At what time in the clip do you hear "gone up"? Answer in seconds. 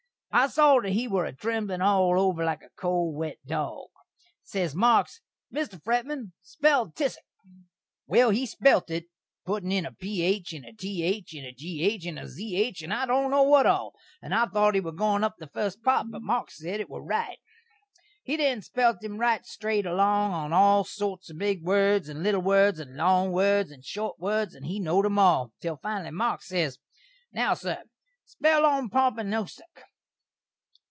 14.93-15.35